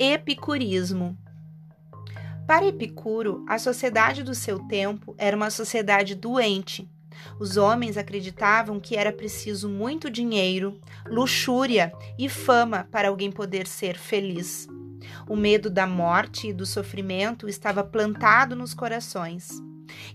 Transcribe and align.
Epicurismo. 0.00 1.18
Para 2.46 2.68
Epicuro, 2.68 3.44
a 3.48 3.58
sociedade 3.58 4.22
do 4.22 4.32
seu 4.32 4.60
tempo 4.60 5.12
era 5.18 5.36
uma 5.36 5.50
sociedade 5.50 6.14
doente. 6.14 6.88
Os 7.40 7.56
homens 7.56 7.96
acreditavam 7.96 8.78
que 8.78 8.94
era 8.96 9.10
preciso 9.10 9.68
muito 9.68 10.08
dinheiro, 10.08 10.80
luxúria 11.08 11.92
e 12.16 12.28
fama 12.28 12.86
para 12.92 13.08
alguém 13.08 13.32
poder 13.32 13.66
ser 13.66 13.98
feliz. 13.98 14.68
O 15.28 15.34
medo 15.34 15.68
da 15.68 15.84
morte 15.84 16.46
e 16.46 16.52
do 16.52 16.64
sofrimento 16.64 17.48
estava 17.48 17.82
plantado 17.82 18.54
nos 18.54 18.72
corações. 18.72 19.50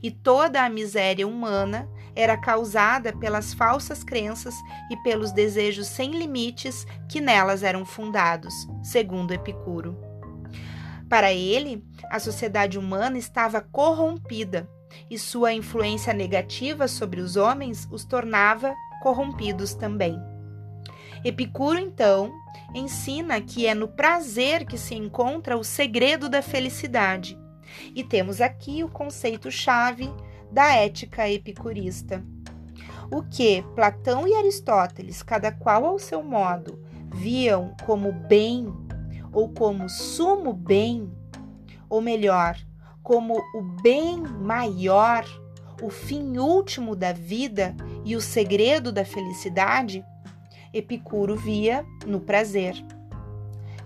E 0.02 0.10
toda 0.10 0.64
a 0.64 0.70
miséria 0.70 1.28
humana 1.28 1.90
era 2.16 2.38
causada 2.38 3.14
pelas 3.14 3.54
falsas 3.54 4.04
crenças 4.04 4.56
e 4.90 4.98
pelos 4.98 5.32
desejos 5.32 5.88
sem 5.88 6.12
limites 6.12 6.86
que 7.10 7.20
nelas 7.20 7.64
eram 7.64 7.86
fundados, 7.86 8.54
segundo 8.82 9.34
Epicuro. 9.34 9.98
Para 11.10 11.32
ele, 11.32 11.84
a 12.10 12.20
sociedade 12.20 12.78
humana 12.78 13.18
estava 13.18 13.62
corrompida 13.62 14.70
e 15.10 15.18
sua 15.18 15.54
influência 15.54 16.14
negativa 16.14 16.88
sobre 16.88 17.22
os 17.22 17.36
homens 17.36 17.88
os 17.92 18.06
tornava 18.06 18.74
corrompidos 19.02 19.74
também. 19.74 20.20
Epicuro, 21.24 21.80
então, 21.80 22.32
ensina 22.74 23.40
que 23.42 23.66
é 23.66 23.74
no 23.74 23.88
prazer 23.88 24.66
que 24.66 24.78
se 24.78 24.96
encontra 24.96 25.58
o 25.58 25.64
segredo 25.64 26.28
da 26.28 26.42
felicidade. 26.42 27.38
E 27.96 28.04
temos 28.04 28.42
aqui 28.42 28.84
o 28.84 28.90
conceito-chave 28.90 30.12
da 30.54 30.76
ética 30.76 31.28
epicurista. 31.28 32.24
O 33.12 33.24
que 33.24 33.64
Platão 33.76 34.28
e 34.28 34.36
Aristóteles, 34.36 35.24
cada 35.24 35.52
qual 35.52 35.84
ao 35.84 35.98
seu 35.98 36.24
modo, 36.24 36.80
viam 37.12 37.76
como 37.86 38.12
bem 38.12 38.72
ou 39.34 39.50
como 39.50 39.90
sumo 39.90 40.54
bem, 40.54 41.12
ou 41.90 42.02
melhor, 42.02 42.56
como 43.02 43.36
o 43.56 43.62
bem 43.82 44.22
maior, 44.22 45.26
o 45.82 45.90
fim 45.90 46.38
último 46.38 46.96
da 46.96 47.12
vida 47.12 47.76
e 48.06 48.16
o 48.16 48.22
segredo 48.22 48.92
da 48.92 49.04
felicidade, 49.04 50.06
Epicuro 50.72 51.36
via 51.36 51.86
no 52.06 52.20
prazer. 52.20 52.76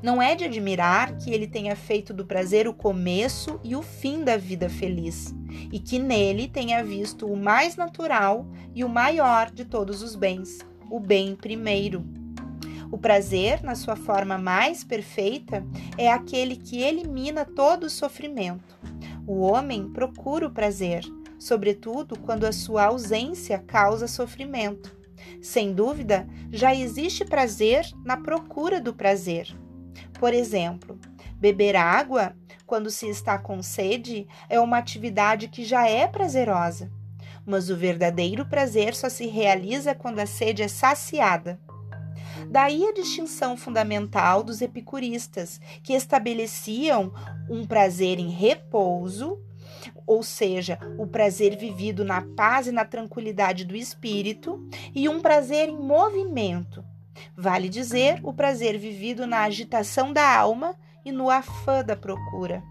Não 0.02 0.22
é 0.22 0.36
de 0.36 0.44
admirar 0.44 1.18
que 1.18 1.32
ele 1.32 1.48
tenha 1.48 1.76
feito 1.76 2.14
do 2.14 2.26
prazer 2.26 2.68
o 2.68 2.74
começo 2.74 3.60
e 3.64 3.76
o 3.76 3.82
fim 3.82 4.24
da 4.24 4.38
vida 4.38 4.70
feliz, 4.70 5.34
e 5.72 5.80
que 5.80 5.98
nele 5.98 6.48
tenha 6.48 6.84
visto 6.84 7.26
o 7.26 7.36
mais 7.36 7.76
natural 7.76 8.46
e 8.76 8.84
o 8.84 8.90
maior 8.90 9.50
de 9.50 9.66
todos 9.66 10.04
os 10.04 10.16
bens, 10.16 10.60
o 10.90 11.00
bem 11.00 11.36
primeiro. 11.36 12.06
O 12.92 12.98
prazer, 12.98 13.64
na 13.64 13.76
sua 13.76 13.96
forma 13.96 14.38
mais 14.38 14.84
perfeita, 14.84 15.66
é 15.98 16.10
aquele 16.10 16.56
que 16.56 16.82
elimina 16.82 17.44
todo 17.44 17.86
o 17.86 17.90
sofrimento. 17.90 18.78
O 19.26 19.42
homem 19.42 19.90
procura 19.90 20.48
o 20.48 20.52
prazer, 20.52 21.04
sobretudo 21.38 22.18
quando 22.20 22.46
a 22.46 22.54
sua 22.54 22.86
ausência 22.86 23.60
causa 23.60 24.08
sofrimento. 24.08 24.96
Sem 25.42 25.74
dúvida, 25.74 26.28
já 26.52 26.74
existe 26.74 27.26
prazer 27.26 27.86
na 28.06 28.16
procura 28.16 28.80
do 28.80 28.94
prazer. 28.94 29.54
Por 30.20 30.34
exemplo, 30.34 31.00
beber 31.36 31.76
água 31.76 32.36
quando 32.66 32.90
se 32.90 33.08
está 33.08 33.38
com 33.38 33.62
sede 33.62 34.28
é 34.50 34.60
uma 34.60 34.78
atividade 34.78 35.48
que 35.48 35.64
já 35.64 35.88
é 35.88 36.08
prazerosa, 36.08 36.92
mas 37.46 37.70
o 37.70 37.78
verdadeiro 37.78 38.46
prazer 38.46 38.94
só 38.94 39.10
se 39.10 39.28
realiza 39.28 39.96
quando 39.96 40.20
a 40.20 40.26
sede 40.26 40.64
é 40.64 40.68
saciada. 40.68 41.60
Daí 42.50 42.86
a 42.86 42.94
distinção 42.94 43.58
fundamental 43.58 44.44
dos 44.44 44.62
epicuristas, 44.62 45.60
que 45.82 45.94
estabeleciam 45.94 47.12
um 47.50 47.66
prazer 47.66 48.20
em 48.20 48.30
repouso, 48.30 49.40
ou 50.06 50.24
seja, 50.24 50.80
o 50.98 51.08
prazer 51.08 51.58
vivido 51.58 52.04
na 52.04 52.22
paz 52.22 52.68
e 52.68 52.72
na 52.72 52.86
tranquilidade 52.86 53.66
do 53.66 53.76
espírito, 53.76 54.68
e 54.94 55.10
um 55.10 55.20
prazer 55.20 55.70
em 55.70 55.78
movimento, 55.78 56.84
Vale 57.36 57.70
dizer 57.70 58.20
o 58.24 58.34
prazer 58.34 58.78
vivido 58.78 59.26
na 59.26 59.44
agitação 59.44 60.12
da 60.14 60.38
alma 60.38 60.76
e 61.06 61.12
no 61.12 61.30
afã 61.30 61.84
da 61.84 61.96
procura. 61.96 62.64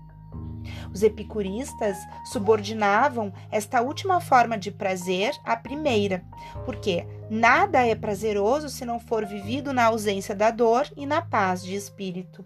Os 0.92 1.02
epicuristas 1.02 1.96
subordinavam 2.24 3.32
esta 3.50 3.80
última 3.80 4.20
forma 4.20 4.58
de 4.58 4.70
prazer 4.70 5.34
à 5.44 5.56
primeira, 5.56 6.24
porque 6.64 7.06
nada 7.30 7.86
é 7.86 7.94
prazeroso 7.94 8.68
se 8.68 8.84
não 8.84 8.98
for 8.98 9.24
vivido 9.24 9.72
na 9.72 9.84
ausência 9.84 10.34
da 10.34 10.50
dor 10.50 10.90
e 10.96 11.06
na 11.06 11.22
paz 11.22 11.62
de 11.62 11.74
espírito. 11.74 12.44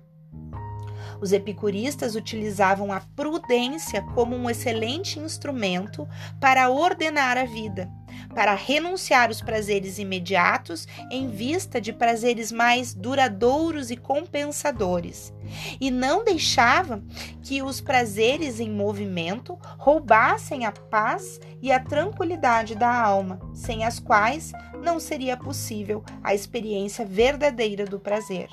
Os 1.20 1.32
epicuristas 1.32 2.14
utilizavam 2.14 2.92
a 2.92 3.00
prudência 3.00 4.02
como 4.14 4.34
um 4.36 4.48
excelente 4.48 5.18
instrumento 5.18 6.08
para 6.40 6.70
ordenar 6.70 7.36
a 7.36 7.44
vida 7.44 7.90
para 8.34 8.54
renunciar 8.54 9.30
os 9.30 9.40
prazeres 9.40 9.98
imediatos 9.98 10.86
em 11.10 11.28
vista 11.28 11.80
de 11.80 11.92
prazeres 11.92 12.52
mais 12.52 12.94
duradouros 12.94 13.90
e 13.90 13.96
compensadores, 13.96 15.32
e 15.80 15.90
não 15.90 16.24
deixava 16.24 17.02
que 17.42 17.62
os 17.62 17.80
prazeres 17.80 18.60
em 18.60 18.70
movimento 18.70 19.58
roubassem 19.78 20.64
a 20.64 20.72
paz 20.72 21.40
e 21.60 21.72
a 21.72 21.80
tranquilidade 21.80 22.74
da 22.74 22.92
alma, 22.92 23.40
sem 23.54 23.84
as 23.84 23.98
quais 23.98 24.52
não 24.82 25.00
seria 25.00 25.36
possível 25.36 26.04
a 26.22 26.34
experiência 26.34 27.04
verdadeira 27.04 27.84
do 27.84 27.98
prazer 27.98 28.48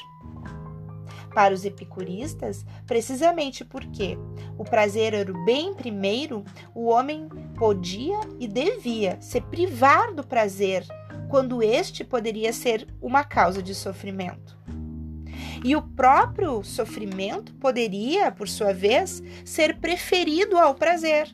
para 1.37 1.53
os 1.53 1.65
epicuristas, 1.65 2.65
precisamente 2.87 3.63
porque 3.63 4.17
o 4.57 4.63
prazer 4.63 5.13
era 5.13 5.31
o 5.31 5.45
bem 5.45 5.71
primeiro, 5.71 6.43
o 6.73 6.87
homem 6.87 7.29
podia 7.55 8.19
e 8.39 8.47
devia 8.47 9.21
se 9.21 9.39
privar 9.39 10.15
do 10.15 10.25
prazer 10.25 10.83
quando 11.29 11.61
este 11.61 12.03
poderia 12.03 12.51
ser 12.51 12.87
uma 12.99 13.23
causa 13.23 13.61
de 13.61 13.75
sofrimento. 13.75 14.57
E 15.63 15.75
o 15.75 15.81
próprio 15.83 16.63
sofrimento 16.63 17.53
poderia, 17.53 18.31
por 18.31 18.49
sua 18.49 18.73
vez, 18.73 19.21
ser 19.45 19.77
preferido 19.77 20.57
ao 20.57 20.73
prazer, 20.73 21.29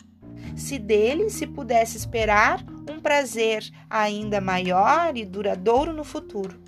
se 0.54 0.78
dele 0.78 1.30
se 1.30 1.48
pudesse 1.48 1.96
esperar 1.96 2.62
um 2.92 3.00
prazer 3.00 3.64
ainda 3.90 4.42
maior 4.42 5.16
e 5.16 5.24
duradouro 5.24 5.94
no 5.94 6.04
futuro. 6.04 6.63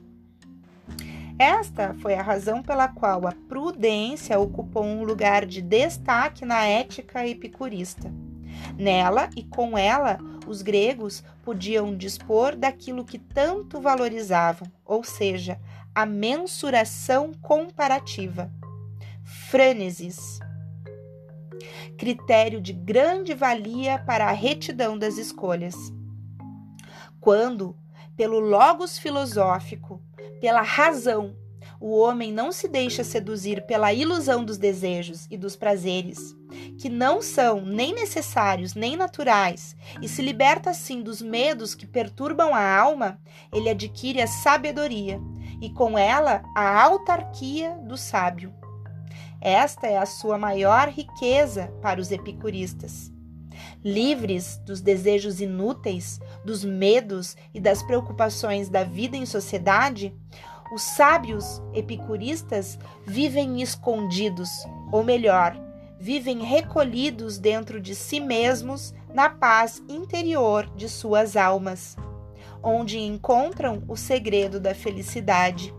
Esta 1.37 1.93
foi 1.95 2.13
a 2.13 2.21
razão 2.21 2.63
pela 2.63 2.87
qual 2.87 3.27
a 3.27 3.33
prudência 3.49 4.39
ocupou 4.39 4.85
um 4.85 5.03
lugar 5.03 5.45
de 5.45 5.61
destaque 5.61 6.45
na 6.45 6.65
ética 6.65 7.27
epicurista. 7.27 8.09
Nela 8.77 9.29
e 9.35 9.43
com 9.43 9.77
ela, 9.77 10.17
os 10.47 10.61
gregos 10.61 11.23
podiam 11.43 11.95
dispor 11.95 12.55
daquilo 12.55 13.03
que 13.03 13.19
tanto 13.19 13.81
valorizavam, 13.81 14.71
ou 14.85 15.03
seja, 15.03 15.59
a 15.93 16.05
mensuração 16.05 17.33
comparativa. 17.41 18.49
Frênesis. 19.23 20.39
Critério 21.97 22.61
de 22.61 22.71
grande 22.71 23.33
valia 23.33 23.99
para 23.99 24.27
a 24.27 24.31
retidão 24.31 24.97
das 24.97 25.17
escolhas. 25.17 25.75
Quando, 27.19 27.75
pelo 28.15 28.39
logos 28.39 28.97
filosófico, 28.97 30.01
pela 30.39 30.61
razão. 30.61 31.35
O 31.79 31.97
homem 31.97 32.31
não 32.31 32.51
se 32.51 32.67
deixa 32.67 33.03
seduzir 33.03 33.65
pela 33.65 33.93
ilusão 33.93 34.43
dos 34.43 34.57
desejos 34.57 35.27
e 35.29 35.37
dos 35.37 35.55
prazeres, 35.55 36.35
que 36.79 36.89
não 36.89 37.21
são 37.21 37.61
nem 37.61 37.93
necessários 37.93 38.75
nem 38.75 38.95
naturais, 38.95 39.75
e 40.01 40.07
se 40.07 40.21
liberta 40.21 40.69
assim 40.69 41.01
dos 41.01 41.21
medos 41.21 41.75
que 41.75 41.85
perturbam 41.85 42.53
a 42.53 42.77
alma, 42.77 43.19
ele 43.53 43.69
adquire 43.69 44.21
a 44.21 44.27
sabedoria 44.27 45.19
e 45.61 45.69
com 45.69 45.97
ela 45.97 46.43
a 46.55 46.81
autarquia 46.81 47.77
do 47.83 47.97
sábio. 47.97 48.53
Esta 49.41 49.87
é 49.87 49.97
a 49.97 50.05
sua 50.05 50.37
maior 50.37 50.89
riqueza 50.89 51.67
para 51.81 51.99
os 51.99 52.11
epicuristas. 52.11 53.14
Livres 53.83 54.57
dos 54.65 54.81
desejos 54.81 55.41
inúteis, 55.41 56.19
dos 56.43 56.63
medos 56.63 57.35
e 57.53 57.59
das 57.59 57.83
preocupações 57.83 58.69
da 58.69 58.83
vida 58.83 59.15
em 59.15 59.25
sociedade, 59.25 60.13
os 60.71 60.81
sábios 60.81 61.61
epicuristas 61.73 62.79
vivem 63.05 63.61
escondidos, 63.61 64.49
ou 64.91 65.03
melhor, 65.03 65.55
vivem 65.99 66.43
recolhidos 66.43 67.37
dentro 67.37 67.79
de 67.79 67.95
si 67.95 68.19
mesmos 68.19 68.93
na 69.13 69.29
paz 69.29 69.81
interior 69.87 70.69
de 70.75 70.89
suas 70.89 71.37
almas, 71.37 71.95
onde 72.61 72.99
encontram 72.99 73.83
o 73.87 73.95
segredo 73.95 74.59
da 74.59 74.73
felicidade. 74.73 75.73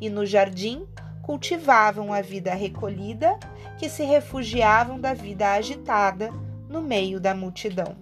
E 0.00 0.08
no 0.08 0.24
jardim 0.24 0.86
cultivavam 1.22 2.12
a 2.12 2.20
vida 2.20 2.54
recolhida, 2.54 3.38
que 3.78 3.88
se 3.88 4.02
refugiavam 4.02 5.00
da 5.00 5.14
vida 5.14 5.52
agitada 5.52 6.32
no 6.72 6.80
meio 6.80 7.20
da 7.20 7.34
multidão. 7.34 7.94